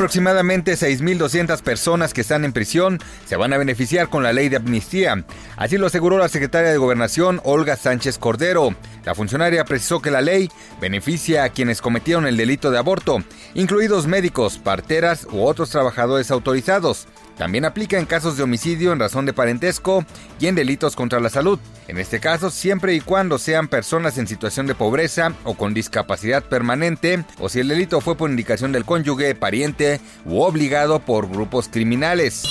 [0.00, 4.56] Aproximadamente 6.200 personas que están en prisión se van a beneficiar con la ley de
[4.56, 5.26] amnistía.
[5.58, 8.74] Así lo aseguró la secretaria de Gobernación, Olga Sánchez Cordero.
[9.04, 10.50] La funcionaria precisó que la ley
[10.80, 13.18] beneficia a quienes cometieron el delito de aborto,
[13.52, 17.06] incluidos médicos, parteras u otros trabajadores autorizados.
[17.40, 20.04] También aplica en casos de homicidio en razón de parentesco
[20.38, 21.58] y en delitos contra la salud.
[21.88, 26.44] En este caso, siempre y cuando sean personas en situación de pobreza o con discapacidad
[26.44, 29.89] permanente, o si el delito fue por indicación del cónyuge, pariente
[30.26, 32.44] u obligado por grupos criminales.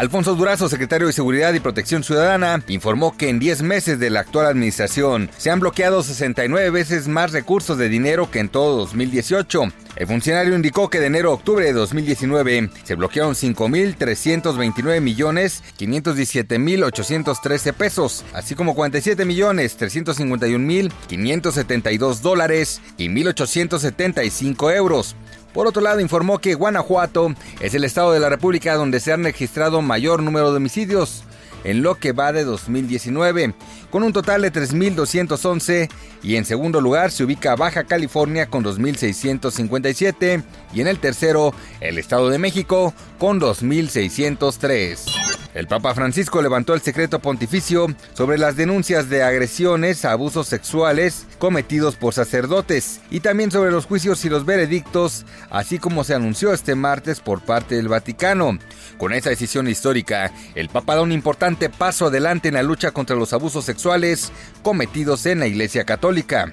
[0.00, 4.20] Alfonso Durazo, secretario de Seguridad y Protección Ciudadana, informó que en 10 meses de la
[4.20, 9.64] actual administración se han bloqueado 69 veces más recursos de dinero que en todo 2018.
[9.96, 16.58] El funcionario indicó que de enero a octubre de 2019 se bloquearon 5.329 millones 517
[16.58, 25.14] mil 813 pesos, así como 47 millones 351 mil 572 dólares y 1.875 euros.
[25.52, 29.24] Por otro lado, informó que Guanajuato es el estado de la República donde se han
[29.24, 31.24] registrado mayor número de homicidios
[31.64, 33.54] en lo que va de 2019,
[33.90, 35.90] con un total de 3.211
[36.22, 41.98] y en segundo lugar se ubica Baja California con 2.657 y en el tercero el
[41.98, 45.29] Estado de México con 2.603.
[45.52, 51.96] El Papa Francisco levantó el secreto pontificio sobre las denuncias de agresiones, abusos sexuales cometidos
[51.96, 56.76] por sacerdotes y también sobre los juicios y los veredictos, así como se anunció este
[56.76, 58.58] martes por parte del Vaticano.
[58.96, 63.16] Con esa decisión histórica, el Papa da un importante paso adelante en la lucha contra
[63.16, 64.30] los abusos sexuales
[64.62, 66.52] cometidos en la Iglesia Católica.